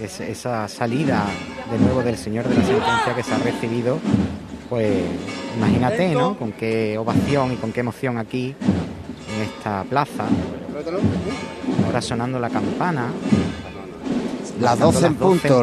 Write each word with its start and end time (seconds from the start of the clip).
Es, 0.00 0.20
esa 0.20 0.68
salida 0.68 1.24
de 1.70 1.78
nuevo 1.78 2.02
del 2.02 2.16
señor 2.16 2.48
de 2.48 2.54
la 2.54 2.64
sentencia 2.64 3.14
que 3.14 3.22
se 3.22 3.34
ha 3.34 3.38
recibido, 3.38 3.98
pues 4.68 5.02
imagínate, 5.56 6.14
¿no? 6.14 6.38
Con 6.38 6.52
qué 6.52 6.98
ovación 6.98 7.52
y 7.52 7.56
con 7.56 7.72
qué 7.72 7.80
emoción 7.80 8.18
aquí 8.18 8.54
en 9.34 9.42
esta 9.42 9.84
plaza. 9.84 10.24
Ahora 11.86 12.00
sonando 12.02 12.38
la 12.38 12.50
campana. 12.50 13.12
Las 14.60 14.78
12 14.78 15.06
en 15.06 15.14
punto. 15.16 15.62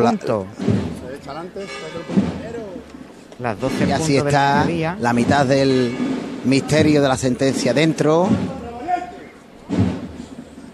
Las 3.40 3.60
12 3.60 3.88
y 3.88 3.92
así 3.92 4.18
está 4.18 4.68
la 5.00 5.14
mitad 5.14 5.46
del 5.46 5.96
misterio 6.46 7.02
de 7.02 7.08
la 7.08 7.18
sentencia 7.18 7.74
dentro. 7.74 8.30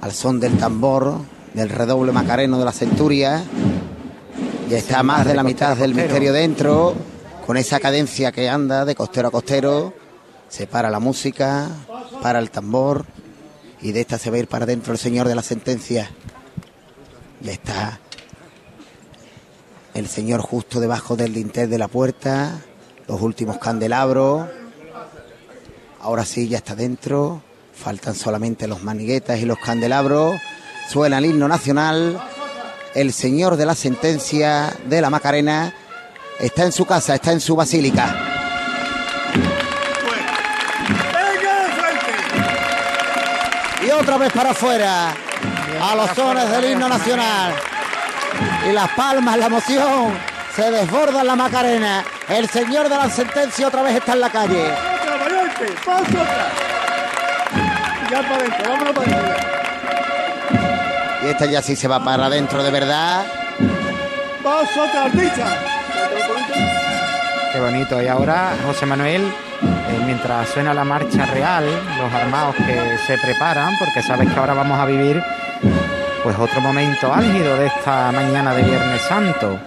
Al 0.07 0.13
son 0.13 0.39
del 0.39 0.57
tambor, 0.57 1.17
del 1.53 1.67
redoble 1.67 2.13
macareno 2.13 2.57
de 2.57 2.63
la 2.63 2.71
centuria. 2.71 3.43
Y 4.70 4.73
está 4.73 5.03
más 5.03 5.25
de 5.25 5.34
la 5.34 5.43
mitad 5.43 5.75
del 5.75 5.93
misterio 5.93 6.31
dentro, 6.31 6.95
con 7.45 7.57
esa 7.57 7.81
cadencia 7.81 8.31
que 8.31 8.48
anda 8.48 8.85
de 8.85 8.95
costero 8.95 9.27
a 9.27 9.31
costero. 9.31 9.93
Se 10.48 10.65
para 10.65 10.89
la 10.89 11.01
música, 11.01 11.67
para 12.21 12.39
el 12.39 12.51
tambor, 12.51 13.03
y 13.81 13.91
de 13.91 13.99
esta 13.99 14.17
se 14.17 14.29
va 14.29 14.38
a 14.38 14.39
ir 14.39 14.48
para 14.48 14.63
adentro 14.63 14.93
el 14.93 14.98
señor 14.98 15.27
de 15.27 15.35
la 15.35 15.43
sentencia. 15.43 16.09
Y 17.43 17.49
está 17.49 17.99
el 19.93 20.07
señor 20.07 20.39
justo 20.39 20.79
debajo 20.79 21.17
del 21.17 21.34
dintel 21.34 21.70
de 21.70 21.79
la 21.79 21.89
puerta, 21.89 22.62
los 23.09 23.21
últimos 23.21 23.57
candelabros. 23.57 24.48
Ahora 25.99 26.23
sí, 26.23 26.48
ya 26.48 26.59
está 26.59 26.76
dentro. 26.76 27.43
Faltan 27.81 28.16
solamente 28.16 28.67
los 28.67 28.84
maniguetas 28.84 29.40
y 29.40 29.45
los 29.45 29.59
candelabros. 29.59 30.35
Suena 30.90 31.20
el 31.20 31.26
himno 31.26 31.48
nacional. 31.48 32.20
El 32.95 33.13
señor 33.13 33.55
de 33.55 33.66
la 33.66 33.76
sentencia 33.76 34.74
de 34.85 35.01
la 35.01 35.10
Macarena 35.10 35.74
está 36.40 36.63
en 36.63 36.71
su 36.71 36.85
casa, 36.85 37.16
está 37.16 37.32
en 37.32 37.40
su 37.40 37.55
basílica. 37.55 38.16
Y 43.85 43.91
otra 43.91 44.18
vez 44.18 44.34
para 44.34 44.51
afuera, 44.51 45.13
a 45.82 45.96
los 45.96 46.10
sones 46.12 46.49
del 46.49 46.71
himno 46.71 46.90
nacional 46.90 47.54
y 48.68 48.73
las 48.73 48.90
palmas, 48.94 49.38
la 49.38 49.46
emoción, 49.46 50.13
se 50.55 50.71
desborda 50.71 51.23
la 51.23 51.35
Macarena. 51.35 52.04
El 52.27 52.49
señor 52.49 52.90
de 52.90 52.96
la 52.96 53.10
sentencia 53.10 53.68
otra 53.68 53.84
vez 53.84 53.96
está 53.96 54.13
en 54.13 54.20
la 54.20 54.29
calle. 54.29 54.73
Ya 58.10 58.22
para 58.22 58.36
adentro, 58.36 58.70
vámonos 58.70 58.94
para 58.94 59.12
adentro. 59.12 59.48
Y 61.24 61.27
esta 61.27 61.46
ya 61.46 61.62
sí 61.62 61.76
se 61.76 61.88
va 61.88 62.04
para 62.04 62.27
adentro 62.27 62.63
de 62.63 62.72
verdad. 62.72 63.26
Paso 64.44 64.84
otra 64.84 65.12
Qué 67.52 67.59
bonito. 67.59 68.02
Y 68.02 68.08
ahora, 68.08 68.53
José 68.66 68.85
Manuel, 68.85 69.24
eh, 69.24 70.02
mientras 70.06 70.47
suena 70.50 70.74
la 70.74 70.84
marcha 70.84 71.25
real, 71.25 71.66
los 71.97 72.13
armados 72.13 72.56
que 72.56 72.97
se 73.06 73.18
preparan, 73.18 73.74
porque 73.80 74.02
sabes 74.03 74.31
que 74.31 74.40
ahora 74.40 74.53
vamos 74.53 74.80
a 74.80 74.85
vivir 74.85 75.22
pues 76.24 76.38
otro 76.38 76.62
momento 76.62 77.13
álgido 77.13 77.58
de 77.58 77.68
esta 77.68 78.12
mañana 78.12 78.53
de 78.53 78.63
Viernes 78.63 79.02
Santo, 79.02 79.58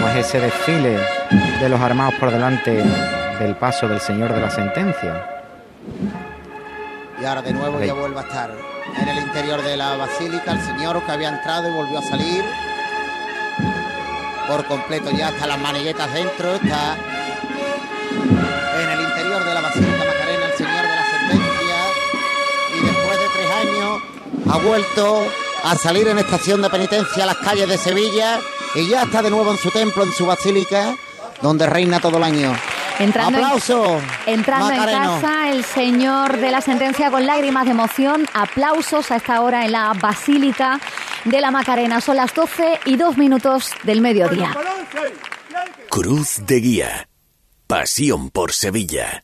pues 0.00 0.16
ese 0.16 0.40
desfile 0.40 0.98
de 1.60 1.68
los 1.68 1.80
armados 1.80 2.14
por 2.14 2.30
delante 2.30 2.82
del 3.40 3.56
paso 3.56 3.88
del 3.88 4.00
Señor 4.00 4.32
de 4.32 4.40
la 4.40 4.50
Sentencia. 4.50 5.26
Y 7.24 7.26
ahora 7.26 7.40
de 7.40 7.54
nuevo 7.54 7.82
ya 7.82 7.94
vuelve 7.94 8.20
a 8.20 8.22
estar 8.22 8.54
en 9.00 9.08
el 9.08 9.16
interior 9.16 9.62
de 9.62 9.78
la 9.78 9.96
basílica 9.96 10.52
el 10.52 10.60
Señor 10.60 11.02
que 11.06 11.10
había 11.10 11.30
entrado 11.30 11.70
y 11.70 11.72
volvió 11.72 11.98
a 11.98 12.02
salir. 12.02 12.44
Por 14.46 14.66
completo 14.66 15.10
ya 15.10 15.30
está 15.30 15.46
las 15.46 15.58
maniguetas 15.58 16.12
dentro, 16.12 16.56
está 16.56 16.98
en 18.78 18.90
el 18.90 19.00
interior 19.00 19.42
de 19.42 19.54
la 19.54 19.60
Basílica 19.62 19.96
Macarena 19.96 20.44
el 20.44 20.58
Señor 20.58 20.82
de 20.82 20.96
la 20.96 21.06
Sentencia 21.10 21.76
y 22.74 22.80
después 22.84 23.18
de 23.18 23.26
tres 23.32 23.50
años 23.50 24.02
ha 24.50 24.58
vuelto 24.58 25.26
a 25.62 25.76
salir 25.76 26.08
en 26.08 26.18
estación 26.18 26.60
de 26.60 26.68
penitencia 26.68 27.22
a 27.22 27.28
las 27.28 27.36
calles 27.36 27.70
de 27.70 27.78
Sevilla 27.78 28.38
y 28.74 28.86
ya 28.86 29.04
está 29.04 29.22
de 29.22 29.30
nuevo 29.30 29.50
en 29.50 29.56
su 29.56 29.70
templo, 29.70 30.02
en 30.02 30.12
su 30.12 30.26
basílica, 30.26 30.94
donde 31.40 31.64
reina 31.64 32.00
todo 32.00 32.18
el 32.18 32.24
año. 32.24 32.54
Entrando 32.98 33.38
Aplauso. 33.38 34.00
entrando 34.26 34.70
en 34.70 34.84
casa 34.84 35.50
el 35.50 35.64
señor 35.64 36.36
de 36.38 36.50
la 36.50 36.60
sentencia 36.60 37.10
con 37.10 37.26
lágrimas 37.26 37.64
de 37.64 37.72
emoción. 37.72 38.26
Aplausos 38.32 39.10
a 39.10 39.16
esta 39.16 39.40
hora 39.40 39.64
en 39.64 39.72
la 39.72 39.92
Basílica 39.94 40.80
de 41.24 41.40
la 41.40 41.50
Macarena. 41.50 42.00
Son 42.00 42.16
las 42.16 42.32
12 42.34 42.80
y 42.84 42.96
dos 42.96 43.16
minutos 43.16 43.72
del 43.82 44.00
mediodía. 44.00 44.56
Cruz 45.90 46.42
de 46.46 46.60
Guía. 46.60 47.08
Pasión 47.66 48.30
por 48.30 48.52
Sevilla. 48.52 49.23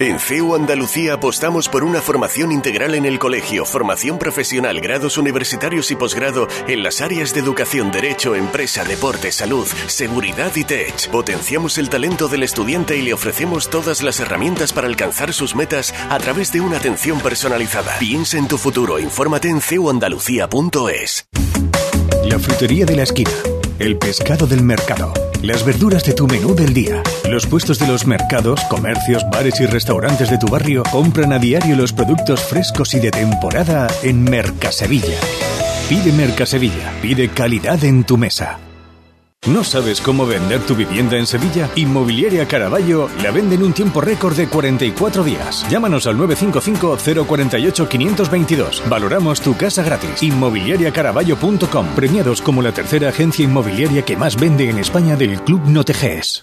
En 0.00 0.18
CEU 0.18 0.54
Andalucía 0.54 1.12
apostamos 1.12 1.68
por 1.68 1.84
una 1.84 2.00
formación 2.00 2.52
integral 2.52 2.94
en 2.94 3.04
el 3.04 3.18
colegio, 3.18 3.66
formación 3.66 4.18
profesional, 4.18 4.80
grados 4.80 5.18
universitarios 5.18 5.90
y 5.90 5.94
posgrado 5.94 6.48
en 6.66 6.82
las 6.82 7.02
áreas 7.02 7.34
de 7.34 7.40
educación, 7.40 7.92
derecho, 7.92 8.34
empresa, 8.34 8.82
deporte, 8.82 9.30
salud, 9.30 9.66
seguridad 9.88 10.56
y 10.56 10.64
tech. 10.64 11.10
Potenciamos 11.10 11.76
el 11.76 11.90
talento 11.90 12.28
del 12.28 12.44
estudiante 12.44 12.96
y 12.96 13.02
le 13.02 13.12
ofrecemos 13.12 13.68
todas 13.68 14.02
las 14.02 14.20
herramientas 14.20 14.72
para 14.72 14.86
alcanzar 14.86 15.34
sus 15.34 15.54
metas 15.54 15.92
a 16.08 16.18
través 16.18 16.50
de 16.50 16.62
una 16.62 16.78
atención 16.78 17.20
personalizada. 17.20 17.98
Piensa 17.98 18.38
en 18.38 18.48
tu 18.48 18.56
futuro, 18.56 18.98
infórmate 18.98 19.50
en 19.50 19.60
ceuandalucía.es. 19.60 21.28
La 22.24 22.38
frutería 22.38 22.86
de 22.86 22.96
la 22.96 23.02
esquina, 23.02 23.32
el 23.78 23.98
pescado 23.98 24.46
del 24.46 24.62
mercado 24.62 25.12
las 25.42 25.64
verduras 25.64 26.04
de 26.04 26.12
tu 26.12 26.26
menú 26.26 26.54
del 26.54 26.74
día. 26.74 27.02
Los 27.28 27.46
puestos 27.46 27.78
de 27.78 27.86
los 27.86 28.06
mercados, 28.06 28.60
comercios, 28.68 29.24
bares 29.30 29.60
y 29.60 29.66
restaurantes 29.66 30.30
de 30.30 30.38
tu 30.38 30.46
barrio 30.46 30.82
compran 30.90 31.32
a 31.32 31.38
diario 31.38 31.76
los 31.76 31.92
productos 31.92 32.40
frescos 32.40 32.94
y 32.94 33.00
de 33.00 33.10
temporada 33.10 33.88
en 34.02 34.22
Mercasevilla. 34.22 35.18
Pide 35.88 36.12
Mercasevilla, 36.12 36.92
pide 37.02 37.28
calidad 37.28 37.82
en 37.84 38.04
tu 38.04 38.16
mesa. 38.16 38.69
¿No 39.46 39.64
sabes 39.64 40.02
cómo 40.02 40.26
vender 40.26 40.60
tu 40.66 40.76
vivienda 40.76 41.16
en 41.16 41.26
Sevilla? 41.26 41.70
Inmobiliaria 41.74 42.46
Caraballo 42.46 43.08
la 43.22 43.30
vende 43.30 43.54
en 43.54 43.62
un 43.62 43.72
tiempo 43.72 44.02
récord 44.02 44.36
de 44.36 44.48
44 44.48 45.24
días. 45.24 45.64
Llámanos 45.70 46.06
al 46.06 46.18
955-048-522. 46.18 48.86
Valoramos 48.86 49.40
tu 49.40 49.56
casa 49.56 49.82
gratis. 49.82 50.22
Inmobiliariacaraballo.com. 50.22 51.86
Premiados 51.96 52.42
como 52.42 52.60
la 52.60 52.72
tercera 52.72 53.08
agencia 53.08 53.46
inmobiliaria 53.46 54.04
que 54.04 54.14
más 54.14 54.38
vende 54.38 54.68
en 54.68 54.78
España 54.78 55.16
del 55.16 55.40
Club 55.40 55.62
Noteges. 55.64 56.42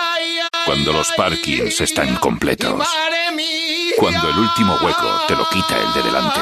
cuando 0.71 0.93
los 0.93 1.11
parkings 1.17 1.81
están 1.81 2.15
completos. 2.15 2.87
Cuando 3.97 4.29
el 4.29 4.37
último 4.37 4.77
hueco 4.81 5.09
te 5.27 5.35
lo 5.35 5.43
quita 5.49 5.77
el 5.77 5.93
de 5.93 6.01
delante. 6.01 6.39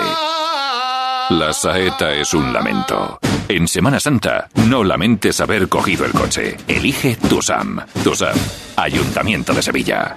La 1.32 1.52
saeta 1.52 2.14
es 2.14 2.36
un 2.36 2.54
lamento. 2.54 3.18
En 3.48 3.68
Semana 3.68 4.00
Santa, 4.00 4.48
no 4.68 4.84
lamentes 4.84 5.42
haber 5.42 5.68
cogido 5.68 6.06
el 6.06 6.12
coche. 6.12 6.58
Elige 6.68 7.16
TUSAM. 7.16 7.84
TUSAM, 8.04 8.38
Ayuntamiento 8.76 9.52
de 9.52 9.64
Sevilla. 9.64 10.16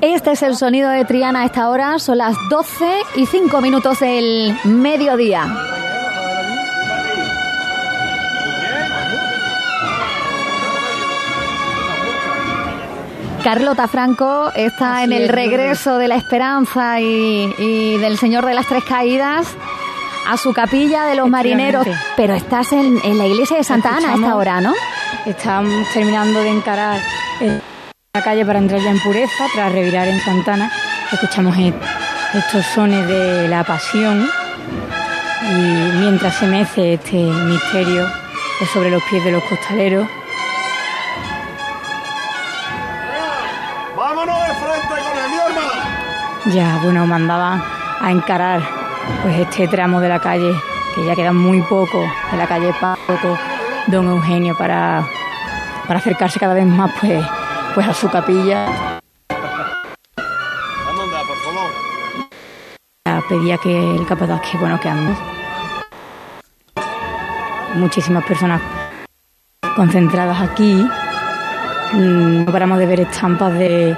Este 0.00 0.32
es 0.32 0.42
el 0.42 0.56
sonido 0.56 0.90
de 0.90 1.04
Triana 1.04 1.42
a 1.42 1.44
esta 1.44 1.68
hora. 1.68 2.00
Son 2.00 2.18
las 2.18 2.36
12 2.50 3.02
y 3.14 3.26
5 3.26 3.60
minutos 3.60 4.00
del 4.00 4.58
mediodía. 4.64 5.77
Carlota 13.42 13.86
Franco 13.88 14.50
está 14.54 15.04
en 15.04 15.12
el 15.12 15.28
regreso 15.28 15.98
de 15.98 16.08
la 16.08 16.16
esperanza 16.16 17.00
y, 17.00 17.96
del 17.98 18.18
Señor 18.18 18.44
de 18.44 18.54
las 18.54 18.66
Tres 18.66 18.84
Caídas 18.84 19.56
a 20.26 20.36
su 20.36 20.52
capilla 20.52 21.04
de 21.04 21.14
los 21.14 21.28
marineros. 21.28 21.86
Pero 22.16 22.34
estás 22.34 22.72
en, 22.72 22.96
la 23.16 23.26
iglesia 23.26 23.56
de 23.56 23.64
Santa 23.64 23.96
Ana 23.96 24.12
a 24.12 24.14
esta 24.16 24.36
hora, 24.36 24.60
¿no? 24.60 24.74
Estamos 25.24 25.86
terminando 25.92 26.42
de 26.42 26.50
encarar 26.50 27.00
la 28.14 28.22
calle 28.22 28.44
para 28.44 28.58
entrar 28.58 28.80
ya 28.80 28.90
en 28.90 29.00
pureza, 29.00 29.46
tras 29.54 29.72
revirar 29.72 30.08
en 30.08 30.20
Santana. 30.20 30.70
Escuchamos 31.12 31.56
e-, 31.56 31.72
estos 32.34 32.66
sones 32.66 33.06
de 33.06 33.48
la 33.48 33.64
pasión 33.64 34.28
y 35.50 35.98
mientras 35.98 36.36
se 36.36 36.46
mece 36.46 36.94
este 36.94 37.16
misterio 37.16 38.06
sobre 38.72 38.90
los 38.90 39.02
pies 39.04 39.24
de 39.24 39.32
los 39.32 39.42
costaleros, 39.44 40.08
ya 46.52 46.80
bueno 46.82 47.06
mandaba 47.06 47.62
a 48.00 48.10
encarar 48.10 48.62
pues 49.22 49.38
este 49.38 49.68
tramo 49.68 50.00
de 50.00 50.08
la 50.08 50.20
calle 50.20 50.52
que 50.94 51.04
ya 51.04 51.14
queda 51.14 51.32
muy 51.32 51.60
poco 51.62 52.00
de 52.30 52.36
la 52.36 52.46
calle 52.46 52.72
Paco 52.80 53.38
Don 53.86 54.08
Eugenio 54.08 54.56
para, 54.56 55.06
para 55.86 55.98
acercarse 55.98 56.38
cada 56.38 56.54
vez 56.54 56.66
más 56.66 56.90
pues 57.00 57.24
pues 57.74 57.86
a 57.86 57.94
su 57.94 58.08
capilla. 58.08 58.66
Pedía 63.28 63.58
que 63.58 63.94
el 63.94 64.06
capataz 64.06 64.40
que 64.40 64.56
bueno 64.56 64.80
que 64.80 64.88
ande 64.88 65.14
muchísimas 67.74 68.24
personas 68.24 68.60
concentradas 69.76 70.40
aquí. 70.40 70.86
Mm, 71.92 72.44
no 72.44 72.52
paramos 72.52 72.78
de 72.78 72.86
ver 72.86 73.00
estampas 73.00 73.52
de 73.52 73.96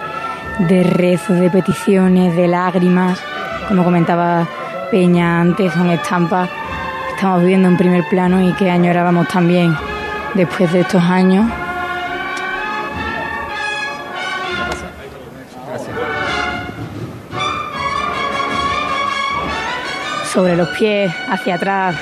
de 0.69 0.83
rezos, 0.83 1.39
de 1.39 1.51
peticiones, 1.51 2.37
de 2.37 2.49
lágrimas. 2.49 3.19
Como 3.69 3.85
comentaba 3.85 4.47
Peña 4.91 5.41
antes, 5.41 5.73
son 5.73 5.91
estampas 5.91 6.49
que 6.49 7.15
estamos 7.15 7.41
viviendo 7.41 7.69
en 7.69 7.77
primer 7.77 8.05
plano 8.09 8.43
y 8.43 8.53
que 8.55 8.71
añorábamos 8.71 9.29
también 9.29 9.77
después 10.35 10.73
de 10.73 10.81
estos 10.81 11.03
años. 11.03 11.51
Sobre 20.33 20.57
los 20.57 20.69
pies, 20.71 21.13
hacia 21.29 21.57
atrás, 21.57 21.97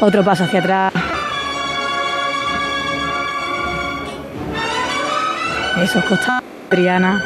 otro 0.00 0.24
paso 0.24 0.44
hacia 0.44 0.60
atrás. 0.60 0.92
Esos 5.82 6.04
costados. 6.04 6.41
Triana. 6.72 7.22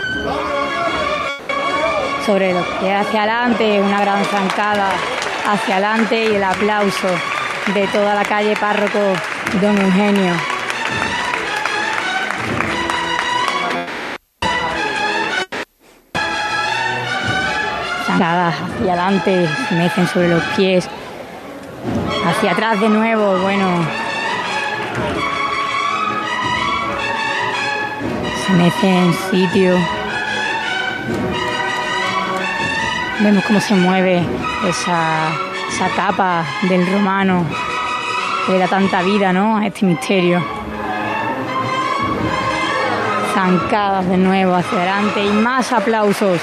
Sobre 2.27 2.53
los 2.53 2.67
pies 2.67 3.01
hacia 3.01 3.23
adelante, 3.23 3.81
una 3.81 4.01
gran 4.01 4.25
zancada 4.25 4.89
hacia 5.49 5.77
adelante 5.77 6.25
y 6.25 6.35
el 6.35 6.43
aplauso 6.43 7.07
de 7.73 7.87
toda 7.87 8.17
la 8.17 8.25
calle 8.25 8.57
párroco 8.57 8.99
Don 9.63 9.79
Eugenio. 9.79 10.35
Zancadas 18.05 18.55
hacia 18.57 18.93
adelante, 18.95 19.49
se 19.69 19.75
mecen 19.77 20.09
sobre 20.09 20.29
los 20.29 20.43
pies, 20.57 20.89
hacia 22.27 22.51
atrás 22.51 22.81
de 22.81 22.89
nuevo, 22.89 23.39
bueno, 23.39 23.87
se 28.47 28.87
en 28.89 29.13
sitio. 29.13 29.77
Vemos 33.21 33.45
cómo 33.45 33.61
se 33.61 33.75
mueve 33.75 34.23
esa, 34.69 35.31
esa 35.69 35.89
capa 35.97 36.45
del 36.69 36.87
romano 36.93 37.45
que 38.47 38.57
da 38.59 38.69
tanta 38.69 39.03
vida 39.03 39.33
¿no? 39.33 39.57
a 39.57 39.67
este 39.67 39.85
misterio. 39.85 40.45
Zancadas 43.35 44.09
de 44.09 44.17
nuevo 44.17 44.55
hacia 44.55 44.79
adelante 44.79 45.25
y 45.25 45.31
más 45.31 45.73
aplausos. 45.73 46.41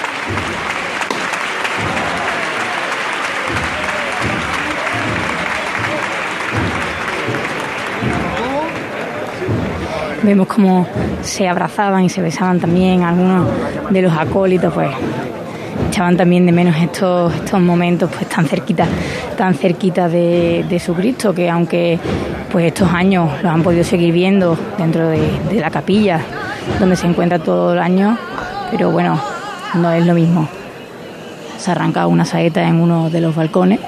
Vemos 10.22 10.48
cómo 10.48 10.88
se 11.24 11.48
abrazaban 11.48 12.04
y 12.04 12.10
se 12.10 12.22
besaban 12.22 12.60
también 12.60 13.04
algunos 13.04 13.48
de 13.90 14.02
los 14.02 14.14
acólitos, 14.14 14.74
pues 14.74 14.90
echaban 15.90 16.18
también 16.18 16.46
de 16.46 16.52
menos 16.52 16.76
estos, 16.78 17.34
estos 17.34 17.60
momentos 17.60 18.10
pues 18.14 18.28
tan 18.28 18.46
cerquita, 18.46 18.86
tan 19.38 19.54
cerquita 19.56 20.10
de, 20.10 20.66
de 20.68 20.80
su 20.80 20.94
Cristo, 20.94 21.34
que 21.34 21.50
aunque 21.50 22.00
pues 22.52 22.66
estos 22.66 22.92
años 22.92 23.30
los 23.42 23.52
han 23.52 23.64
podido 23.64 23.84
seguir 23.84 24.14
viendo 24.14 24.58
dentro 24.78 25.08
de, 25.08 25.22
de 25.50 25.60
la 25.60 25.72
capilla, 25.72 26.20
donde 26.80 26.96
se 26.96 27.08
encuentra 27.08 27.40
todo 27.40 27.74
el 27.74 27.80
año, 27.80 28.18
pero 28.72 28.92
bueno, 28.92 29.20
no 29.76 29.92
es 29.92 30.06
lo 30.06 30.14
mismo. 30.14 30.48
Se 31.58 31.72
arranca 31.72 32.08
una 32.08 32.26
saeta 32.26 32.68
en 32.68 32.80
uno 32.80 33.10
de 33.10 33.22
los 33.22 33.36
balcones 33.36 33.80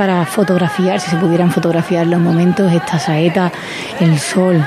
para 0.00 0.24
fotografiar, 0.24 0.98
si 0.98 1.10
se 1.10 1.16
pudieran 1.18 1.50
fotografiar 1.50 2.06
los 2.06 2.18
momentos, 2.18 2.72
esta 2.72 2.98
saeta, 2.98 3.52
el 4.00 4.18
sol, 4.18 4.66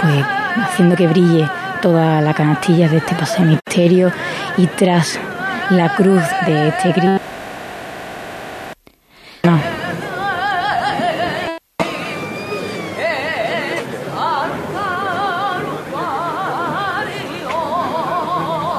pues 0.00 0.24
haciendo 0.56 0.96
que 0.96 1.06
brille 1.06 1.46
toda 1.82 2.22
la 2.22 2.32
canastilla 2.32 2.88
de 2.88 2.96
este 2.96 3.14
paso 3.14 3.42
de 3.42 3.48
misterio 3.50 4.10
y 4.56 4.66
tras 4.68 5.20
la 5.68 5.94
cruz 5.94 6.22
de 6.46 6.68
este 6.68 6.94
Cristo. 6.94 7.20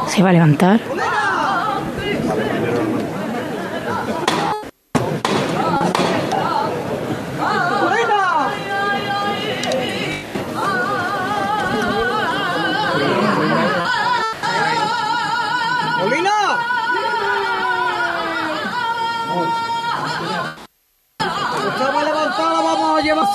Se 0.07 0.23
va 0.23 0.29
a 0.29 0.33
levantar. 0.33 1.00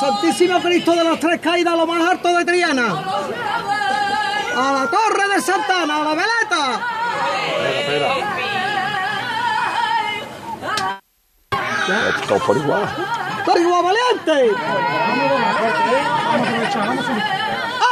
Santísimo 0.01 0.61
Cristo 0.61 0.95
de 0.95 1.05
las 1.05 1.21
Tres 1.21 1.41
Caídas, 1.41 1.75
a 1.75 1.77
lo 1.77 1.87
más 1.87 2.11
alto 2.11 2.35
de 2.35 2.45
Triana. 2.45 3.05
A 4.57 4.73
la 4.73 4.91
Torre 4.91 5.35
de 5.35 5.41
Santana, 5.43 5.97
a 5.97 6.05
la 6.05 6.11
veleta. 6.11 6.81
Espera, 7.79 8.09
espera. 8.09 8.57
Todo 12.27 12.39
por 12.39 12.57
igual. 12.57 12.89
Todo 13.45 13.59
igual, 13.59 13.85
valiente. 13.85 14.57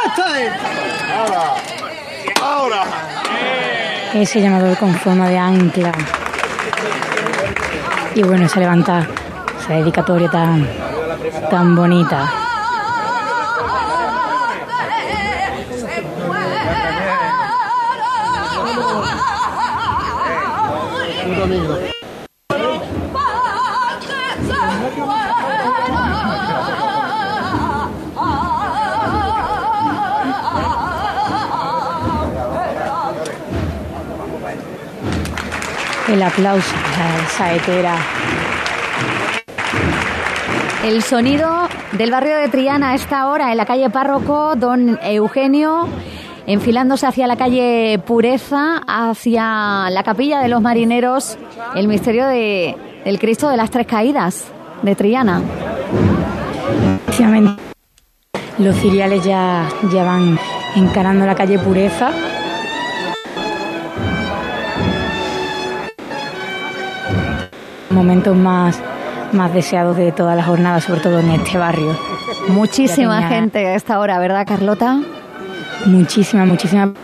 ¡Este! 0.06 0.50
Ahora. 1.12 1.54
Ahora. 2.42 2.84
Ese 4.14 4.40
llamador 4.40 4.76
con 4.78 4.94
forma 4.94 5.28
de 5.28 5.38
ancla. 5.38 5.92
Y 8.14 8.22
bueno, 8.22 8.48
se 8.48 8.60
levanta 8.60 9.06
esa 9.60 9.74
dedicatoria 9.74 10.30
tan 10.30 10.83
tan 11.32 11.74
bonita. 11.74 12.30
El 36.06 36.22
aplauso 36.22 36.74
la 36.98 37.28
saetera 37.28 37.96
el 40.84 41.02
sonido 41.02 41.66
del 41.92 42.10
barrio 42.10 42.36
de 42.36 42.48
Triana 42.48 42.90
a 42.90 42.94
esta 42.94 43.28
hora 43.28 43.50
en 43.50 43.56
la 43.56 43.64
calle 43.64 43.88
Párroco, 43.88 44.54
don 44.54 44.98
Eugenio, 45.02 45.88
enfilándose 46.46 47.06
hacia 47.06 47.26
la 47.26 47.36
calle 47.36 47.98
Pureza, 48.06 48.82
hacia 48.86 49.88
la 49.88 50.02
capilla 50.04 50.40
de 50.40 50.48
los 50.48 50.60
marineros, 50.60 51.38
el 51.74 51.88
misterio 51.88 52.26
de, 52.26 52.76
del 53.02 53.18
Cristo 53.18 53.48
de 53.48 53.56
las 53.56 53.70
Tres 53.70 53.86
Caídas 53.86 54.44
de 54.82 54.94
Triana. 54.94 55.40
Los 58.58 58.76
ciriales 58.76 59.24
ya, 59.24 59.66
ya 59.90 60.04
van 60.04 60.38
encarando 60.76 61.24
la 61.24 61.34
calle 61.34 61.58
Pureza. 61.58 62.10
Momentos 67.88 68.36
más 68.36 68.82
más 69.34 69.52
deseados 69.52 69.96
de 69.96 70.12
toda 70.12 70.34
la 70.34 70.44
jornada, 70.44 70.80
sobre 70.80 71.00
todo 71.00 71.18
en 71.18 71.30
este 71.30 71.58
barrio. 71.58 71.96
Muchísima 72.48 73.28
gente 73.28 73.66
a 73.66 73.74
esta 73.74 73.98
hora, 73.98 74.18
¿verdad, 74.18 74.46
Carlota? 74.46 75.00
Muchísima, 75.86 76.44
muchísima. 76.44 76.94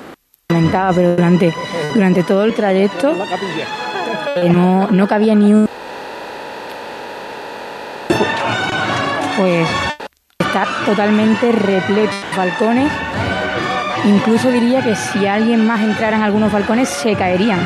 Pero 0.95 1.17
durante, 1.17 1.55
durante 1.95 2.23
todo 2.23 2.45
el 2.45 2.55
trayecto 2.55 3.15
eh, 4.37 4.49
no, 4.49 4.89
no 4.91 5.07
cabía 5.07 5.35
ni 5.35 5.53
un. 5.53 5.69
Pues 9.37 9.69
está 10.39 10.67
totalmente 10.85 11.53
repleto 11.53 12.13
de 12.13 12.37
balcones. 12.37 12.93
Incluso 14.05 14.51
diría 14.51 14.83
que 14.83 14.95
si 14.95 15.27
alguien 15.27 15.67
más 15.67 15.81
entrara 15.81 16.17
en 16.17 16.23
algunos 16.23 16.51
balcones 16.51 16.89
se 16.89 17.15
caerían. 17.15 17.61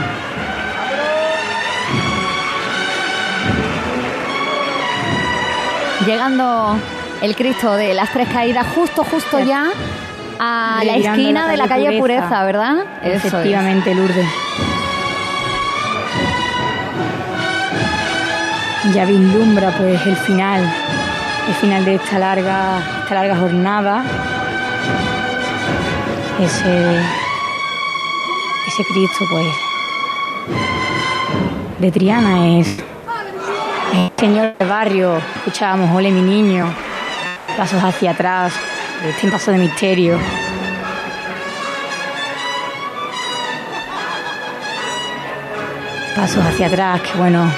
Llegando 6.06 6.76
el 7.22 7.34
Cristo 7.36 7.74
de 7.74 7.94
las 7.94 8.10
Tres 8.10 8.28
Caídas 8.28 8.66
justo, 8.74 9.04
justo 9.04 9.38
ya 9.38 9.70
a 10.38 10.82
la 10.84 10.96
esquina 10.96 11.48
de 11.48 11.56
la 11.56 11.68
calle 11.68 11.98
Pureza, 11.98 12.44
¿verdad? 12.44 12.84
Efectivamente, 13.02 13.94
Lourdes. 13.94 14.26
Ya 18.92 19.06
vislumbra 19.06 19.70
pues 19.78 20.06
el 20.06 20.16
final, 20.16 20.62
el 21.48 21.54
final 21.54 21.84
de 21.84 21.94
esta 21.94 22.18
larga, 22.18 22.80
esta 23.02 23.14
larga 23.14 23.36
jornada. 23.36 24.04
Ese, 26.40 26.98
ese 28.66 28.84
Cristo 28.84 29.24
pues 29.30 29.46
de 31.78 31.90
Triana 31.92 32.58
es 32.58 32.76
Señor 34.16 34.56
del 34.58 34.68
barrio, 34.68 35.18
escuchábamos 35.36 35.94
Ole 35.94 36.10
mi 36.10 36.22
niño, 36.22 36.66
pasos 37.56 37.82
hacia 37.82 38.12
atrás, 38.12 38.54
este 39.06 39.30
paso 39.30 39.50
de 39.50 39.58
misterio. 39.58 40.18
Pasos 46.16 46.44
hacia 46.44 46.68
atrás, 46.68 47.02
que 47.02 47.18
bueno, 47.18 47.50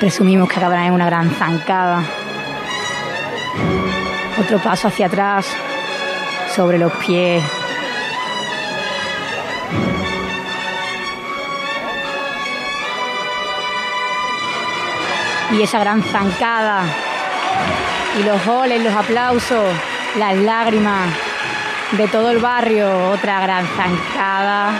presumimos 0.00 0.48
que 0.48 0.56
acabarán 0.56 0.86
en 0.86 0.92
una 0.92 1.06
gran 1.06 1.30
zancada. 1.30 2.02
Otro 4.38 4.58
paso 4.58 4.88
hacia 4.88 5.06
atrás, 5.06 5.46
sobre 6.54 6.78
los 6.78 6.92
pies, 6.94 7.42
y 15.52 15.62
esa 15.62 15.80
gran 15.80 16.02
zancada 16.02 16.84
y 18.18 18.22
los 18.22 18.44
goles, 18.44 18.82
los 18.82 18.94
aplausos, 18.94 19.74
las 20.16 20.36
lágrimas 20.36 21.12
de 21.92 22.08
todo 22.08 22.30
el 22.30 22.38
barrio, 22.38 23.10
otra 23.10 23.40
gran 23.40 23.66
zancada. 23.66 24.72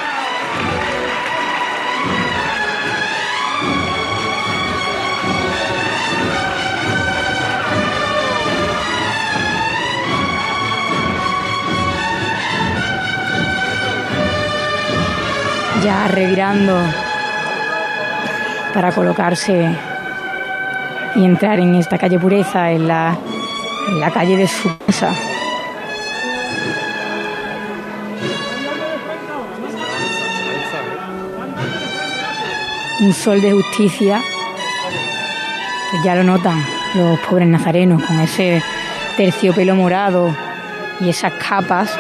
Ya 15.83 16.09
revirando 16.09 16.77
para 18.73 18.93
colocarse 18.93 19.90
y 21.15 21.25
entrar 21.25 21.59
en 21.59 21.75
esta 21.75 21.99
calle 21.99 22.19
Pureza, 22.19 22.71
en 22.71 22.87
la, 22.87 23.17
en 23.89 24.01
la 24.01 24.11
calle 24.11 24.37
de 24.37 24.47
su 24.47 24.71
casa. 24.79 25.13
Un 33.01 33.13
sol 33.13 33.41
de 33.41 33.53
justicia, 33.53 34.21
que 35.91 36.03
ya 36.05 36.15
lo 36.15 36.23
notan 36.23 36.63
los 36.95 37.19
pobres 37.21 37.49
nazarenos 37.49 38.03
con 38.03 38.21
ese 38.21 38.63
terciopelo 39.17 39.75
morado 39.75 40.35
y 41.01 41.09
esas 41.09 41.33
capas. 41.35 41.99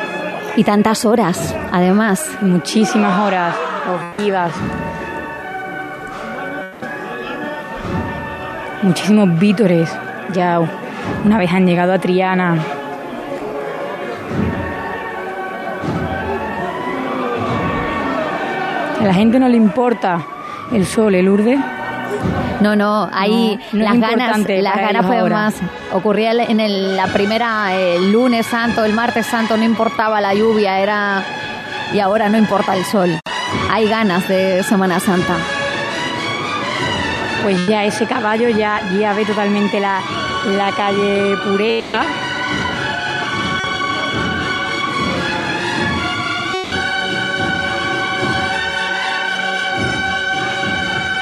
Y 0.56 0.64
tantas 0.64 1.04
horas, 1.04 1.54
además. 1.72 2.28
Muchísimas 2.42 3.20
horas 3.20 3.54
vivas 4.18 4.52
muchísimos 8.82 9.38
vítores 9.38 9.90
ya 10.32 10.60
una 11.24 11.38
vez 11.38 11.52
han 11.52 11.66
llegado 11.66 11.92
a 11.92 11.98
Triana. 11.98 12.58
A 19.00 19.04
la 19.04 19.14
gente 19.14 19.38
no 19.38 19.48
le 19.48 19.56
importa 19.56 20.20
el 20.72 20.86
sol, 20.86 21.14
el 21.14 21.28
urde, 21.28 21.58
No, 22.60 22.76
no, 22.76 23.08
ahí 23.12 23.58
las 23.72 23.98
ganas, 23.98 24.38
las 24.46 24.76
ganas 24.76 25.06
fueron 25.06 25.32
más. 25.32 25.54
Ocurría 25.92 26.32
en 26.32 26.96
la 26.96 27.06
primera, 27.06 27.74
el 27.74 28.12
lunes 28.12 28.46
santo, 28.46 28.84
el 28.84 28.92
martes 28.92 29.26
santo, 29.26 29.56
no 29.56 29.64
importaba 29.64 30.20
la 30.20 30.34
lluvia, 30.34 30.78
era. 30.78 31.22
Y 31.94 31.98
ahora 31.98 32.28
no 32.28 32.36
importa 32.36 32.76
el 32.76 32.84
sol. 32.84 33.18
Hay 33.70 33.88
ganas 33.88 34.28
de 34.28 34.62
Semana 34.62 35.00
Santa. 35.00 35.36
Pues 37.42 37.66
ya 37.66 37.84
ese 37.84 38.06
caballo 38.06 38.48
ya, 38.48 38.80
ve 39.14 39.24
totalmente 39.24 39.80
la, 39.80 40.00
la 40.56 40.72
calle 40.72 41.36
Pureza 41.44 42.02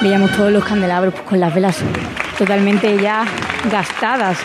veíamos 0.00 0.30
todos 0.32 0.52
los 0.52 0.64
candelabros 0.64 1.12
pues, 1.12 1.26
con 1.26 1.40
las 1.40 1.54
velas 1.54 1.76
totalmente 2.36 2.96
ya 2.98 3.24
gastadas 3.70 4.38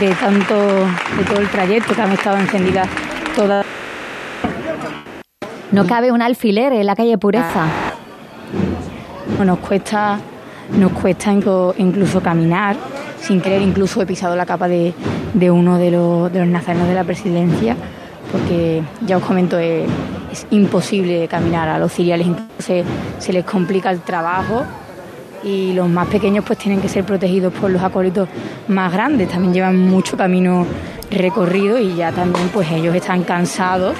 de 0.00 0.14
tanto 0.14 0.54
de 0.56 1.24
todo 1.26 1.40
el 1.40 1.48
trayecto 1.48 1.94
que 1.94 2.02
han 2.02 2.12
estado 2.12 2.38
encendidas 2.38 2.88
todas. 3.34 3.64
No 5.72 5.86
cabe 5.86 6.12
un 6.12 6.22
alfiler 6.22 6.72
en 6.72 6.86
la 6.86 6.94
calle 6.94 7.18
Pureza. 7.18 7.66
Nos 9.44 9.58
cuesta, 9.58 10.18
nos 10.78 10.92
cuesta 10.92 11.32
incluso 11.32 12.20
caminar, 12.20 12.76
sin 13.20 13.40
querer 13.40 13.62
incluso 13.62 14.02
he 14.02 14.06
pisado 14.06 14.34
la 14.34 14.46
capa 14.46 14.66
de, 14.66 14.94
uno 15.50 15.78
de 15.78 15.90
los, 15.90 16.32
de 16.32 16.40
los 16.40 16.48
nazarenos 16.48 16.88
de 16.88 16.94
la 16.94 17.04
presidencia, 17.04 17.76
porque 18.32 18.82
ya 19.06 19.18
os 19.18 19.22
comento, 19.22 19.58
es 19.58 19.86
imposible 20.50 21.28
caminar. 21.28 21.68
A 21.68 21.78
los 21.78 21.92
ciriales 21.92 22.26
se, 22.58 22.84
se 23.18 23.32
les 23.32 23.44
complica 23.44 23.90
el 23.90 24.00
trabajo 24.00 24.64
y 25.44 25.72
los 25.74 25.88
más 25.88 26.08
pequeños 26.08 26.44
pues 26.44 26.58
tienen 26.58 26.80
que 26.80 26.88
ser 26.88 27.04
protegidos 27.04 27.52
por 27.52 27.70
los 27.70 27.82
acólitos 27.82 28.28
más 28.68 28.92
grandes. 28.92 29.28
También 29.28 29.54
llevan 29.54 29.78
mucho 29.78 30.16
camino 30.16 30.66
recorrido 31.10 31.78
y 31.78 31.94
ya 31.94 32.10
también 32.10 32.48
pues 32.48 32.70
ellos 32.70 32.94
están 32.94 33.22
cansados. 33.22 33.96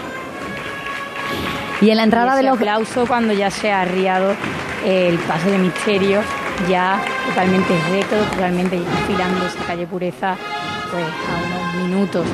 Y 1.80 1.90
en 1.90 1.98
la 1.98 2.04
entrada 2.04 2.34
de 2.36 2.42
los 2.42 2.56
aplausos 2.56 3.06
cuando 3.06 3.32
ya 3.32 3.50
se 3.50 3.70
ha 3.70 3.82
arriado 3.82 4.32
el 4.86 5.18
paso 5.18 5.50
de 5.50 5.58
misterio, 5.58 6.20
ya 6.68 7.02
totalmente 7.28 7.74
recto, 7.90 8.16
totalmente 8.30 8.76
enfilando 8.76 9.44
esa 9.44 9.64
calle 9.66 9.86
pureza, 9.86 10.36
pues 10.92 11.04
a 11.04 11.74
unos 11.74 11.88
minutos 11.88 12.26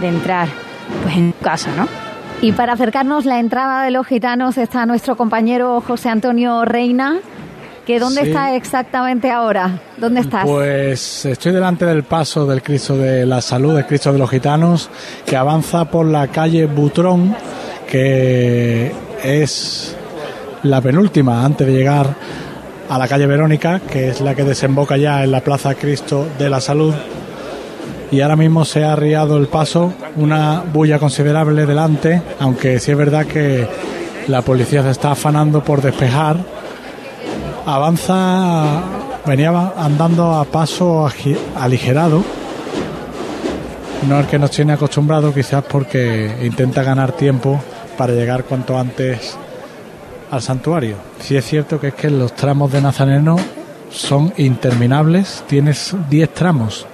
de 0.00 0.08
entrar 0.08 0.48
pues 1.04 1.16
en 1.16 1.32
casa, 1.32 1.70
¿no? 1.76 1.86
Y 2.40 2.50
para 2.52 2.72
acercarnos 2.72 3.24
la 3.24 3.38
entrada 3.38 3.84
de 3.84 3.92
los 3.92 4.04
gitanos 4.04 4.58
está 4.58 4.84
nuestro 4.84 5.16
compañero 5.16 5.80
José 5.80 6.08
Antonio 6.08 6.64
Reina. 6.64 7.20
¿Que 7.86 7.98
¿Dónde 7.98 8.22
está 8.22 8.54
exactamente 8.54 9.30
ahora? 9.30 9.80
¿Dónde 9.96 10.20
estás? 10.20 10.44
Pues 10.44 11.24
estoy 11.24 11.52
delante 11.52 11.84
del 11.84 12.04
paso 12.04 12.46
del 12.46 12.62
Cristo 12.62 12.96
de 12.96 13.26
la 13.26 13.40
Salud, 13.40 13.74
del 13.74 13.86
Cristo 13.86 14.12
de 14.12 14.20
los 14.20 14.30
Gitanos, 14.30 14.88
que 15.26 15.36
avanza 15.36 15.84
por 15.86 16.06
la 16.06 16.28
calle 16.28 16.66
Butrón, 16.66 17.34
que 17.88 18.92
es 19.24 19.96
la 20.64 20.80
penúltima 20.80 21.44
antes 21.44 21.66
de 21.66 21.72
llegar 21.72 22.14
a 22.88 22.98
la 22.98 23.08
calle 23.08 23.26
Verónica, 23.26 23.80
que 23.80 24.10
es 24.10 24.20
la 24.20 24.34
que 24.34 24.44
desemboca 24.44 24.96
ya 24.96 25.24
en 25.24 25.32
la 25.32 25.40
Plaza 25.40 25.74
Cristo 25.74 26.26
de 26.38 26.50
la 26.50 26.60
Salud 26.60 26.94
y 28.12 28.20
ahora 28.20 28.36
mismo 28.36 28.66
se 28.66 28.84
ha 28.84 28.92
arriado 28.92 29.38
el 29.38 29.46
paso, 29.46 29.94
una 30.16 30.62
bulla 30.70 30.98
considerable 30.98 31.64
delante, 31.64 32.20
aunque 32.40 32.78
sí 32.78 32.90
es 32.90 32.96
verdad 32.96 33.24
que 33.26 33.66
la 34.28 34.42
policía 34.42 34.82
se 34.82 34.90
está 34.90 35.12
afanando 35.12 35.64
por 35.64 35.80
despejar. 35.80 36.36
Avanza, 37.64 38.82
venía 39.24 39.72
andando 39.78 40.34
a 40.34 40.44
paso 40.44 41.08
aligerado, 41.56 42.22
no 44.06 44.20
el 44.20 44.26
que 44.26 44.38
nos 44.38 44.50
tiene 44.50 44.74
acostumbrado, 44.74 45.32
quizás 45.32 45.64
porque 45.64 46.36
intenta 46.42 46.82
ganar 46.82 47.12
tiempo 47.12 47.58
para 47.96 48.12
llegar 48.12 48.44
cuanto 48.44 48.78
antes 48.78 49.38
al 50.32 50.40
santuario. 50.40 50.96
Sí 51.20 51.36
es 51.36 51.44
cierto 51.44 51.78
que 51.78 51.88
es 51.88 51.94
que 51.94 52.08
los 52.08 52.34
tramos 52.34 52.72
de 52.72 52.80
Nazareno 52.80 53.36
son 53.90 54.32
interminables, 54.38 55.44
tienes 55.46 55.94
10 56.08 56.32
tramos 56.32 56.86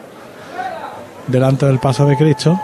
delante 1.29 1.65
del 1.67 1.79
paso 1.79 2.05
de 2.05 2.17
Cristo. 2.17 2.59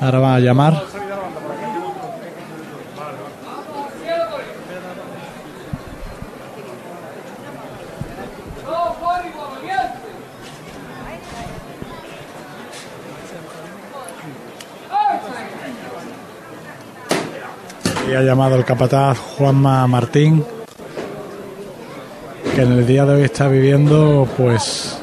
Ahora 0.00 0.18
va 0.18 0.34
a 0.34 0.40
llamar. 0.40 0.91
Ha 18.16 18.20
llamado 18.20 18.56
el 18.56 18.64
capataz 18.64 19.18
Juanma 19.18 19.86
Martín 19.86 20.44
que 22.54 22.60
en 22.60 22.72
el 22.72 22.86
día 22.86 23.06
de 23.06 23.14
hoy 23.14 23.22
está 23.22 23.48
viviendo, 23.48 24.28
pues 24.36 24.98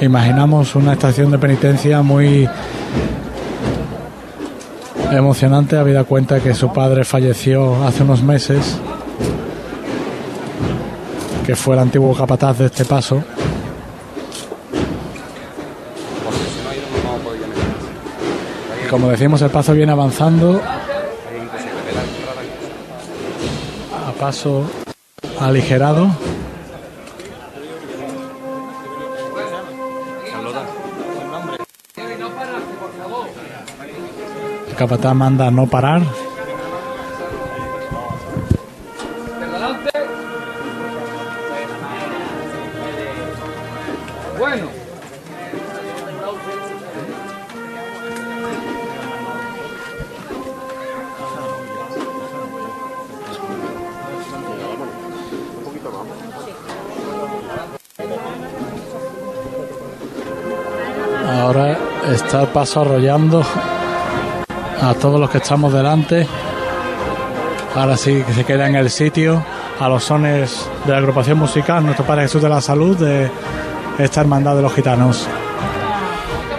imaginamos 0.00 0.76
una 0.76 0.92
estación 0.92 1.32
de 1.32 1.38
penitencia 1.38 2.02
muy 2.02 2.48
emocionante, 5.10 5.76
habida 5.76 6.04
cuenta 6.04 6.38
que 6.38 6.54
su 6.54 6.72
padre 6.72 7.04
falleció 7.04 7.82
hace 7.84 8.04
unos 8.04 8.22
meses, 8.22 8.78
que 11.44 11.56
fue 11.56 11.74
el 11.74 11.80
antiguo 11.80 12.14
capataz 12.14 12.58
de 12.58 12.66
este 12.66 12.84
paso. 12.84 13.24
Como 18.88 19.08
decimos, 19.08 19.42
el 19.42 19.50
paso 19.50 19.72
viene 19.72 19.90
avanzando 19.90 20.60
a 23.92 24.11
paso 24.22 24.62
aligerado. 25.40 26.08
capataz 34.78 35.14
manda 35.14 35.50
no 35.50 35.66
parar. 35.66 36.02
Paso 62.62 62.82
arrollando 62.82 63.42
a 64.80 64.94
todos 64.94 65.18
los 65.18 65.28
que 65.30 65.38
estamos 65.38 65.72
delante. 65.72 66.28
Ahora 67.74 67.96
sí 67.96 68.22
que 68.24 68.32
se 68.32 68.44
queda 68.44 68.68
en 68.68 68.76
el 68.76 68.88
sitio, 68.88 69.42
a 69.80 69.88
los 69.88 70.04
sones 70.04 70.70
de 70.86 70.92
la 70.92 70.98
agrupación 70.98 71.40
musical 71.40 71.84
Nuestro 71.84 72.06
Padre 72.06 72.22
Jesús 72.22 72.40
de 72.40 72.48
la 72.48 72.60
Salud 72.60 72.96
de 72.96 73.28
esta 73.98 74.20
Hermandad 74.20 74.54
de 74.54 74.62
los 74.62 74.72
Gitanos. 74.72 75.26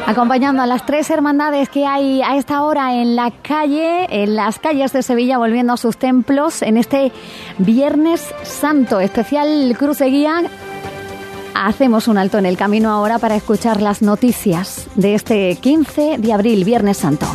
Acompañando 0.06 0.62
a 0.62 0.66
las 0.66 0.86
tres 0.86 1.10
hermandades 1.10 1.70
que 1.70 1.86
hay 1.86 2.22
a 2.22 2.36
esta 2.36 2.64
hora 2.64 2.96
en 2.96 3.16
la 3.16 3.32
calle, 3.42 4.06
en 4.10 4.36
las 4.36 4.60
calles 4.60 4.92
de 4.92 5.04
Sevilla, 5.04 5.38
volviendo 5.38 5.72
a 5.72 5.78
sus 5.78 5.96
templos 5.96 6.64
en 6.64 6.76
este 6.76 7.14
Viernes 7.60 8.36
Santo, 8.44 9.00
especial 9.00 9.74
Cruz 9.80 10.00
de 10.00 10.08
Guía. 10.08 10.42
Hacemos 11.56 12.08
un 12.08 12.18
alto 12.18 12.38
en 12.38 12.46
el 12.46 12.58
camino 12.58 12.90
ahora 12.90 13.20
para 13.20 13.36
escuchar 13.36 13.82
las 13.82 14.02
noticias 14.02 14.88
de 14.96 15.16
este 15.16 15.56
15 15.56 16.18
de 16.18 16.34
abril, 16.34 16.64
Viernes 16.64 16.98
Santo. 16.98 17.28